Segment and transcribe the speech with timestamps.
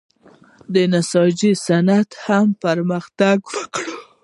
[0.73, 3.85] د نساجۍ صنعت هم پرمختګ وکړ.